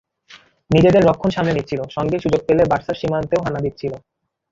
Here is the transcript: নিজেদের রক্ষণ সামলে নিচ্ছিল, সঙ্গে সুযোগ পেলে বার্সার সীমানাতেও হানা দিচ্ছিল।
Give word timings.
নিজেদের 0.71 1.03
রক্ষণ 1.05 1.29
সামলে 1.29 1.55
নিচ্ছিল, 1.57 1.79
সঙ্গে 1.95 2.17
সুযোগ 2.19 2.41
পেলে 2.47 2.63
বার্সার 2.65 2.99
সীমানাতেও 3.01 3.43
হানা 3.45 3.59
দিচ্ছিল। 3.59 3.93